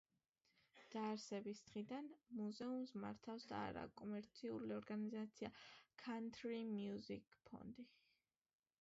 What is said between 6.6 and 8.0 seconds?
მუსიკის ფონდი“.